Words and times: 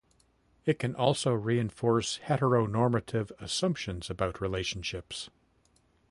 It 0.65 0.79
can 0.79 0.95
also 0.95 1.31
reinforce 1.33 2.21
heteronormative 2.25 3.29
assumptions 3.39 4.09
about 4.09 4.41
relationships. 4.41 5.29